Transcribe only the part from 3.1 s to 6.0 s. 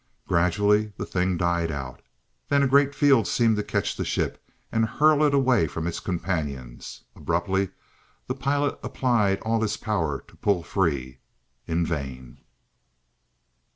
seemed to catch the ship, and hurl it away from its